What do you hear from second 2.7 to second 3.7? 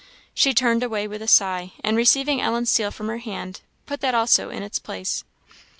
seal from her hand,